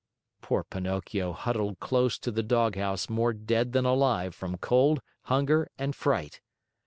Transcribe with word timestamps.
Poor 0.41 0.63
Pinocchio 0.63 1.31
huddled 1.31 1.79
close 1.79 2.17
to 2.17 2.31
the 2.31 2.41
doghouse 2.41 3.07
more 3.07 3.33
dead 3.33 3.71
than 3.71 3.85
alive 3.85 4.33
from 4.33 4.57
cold, 4.57 4.99
hunger, 5.25 5.69
and 5.77 5.95
fright. 5.95 6.41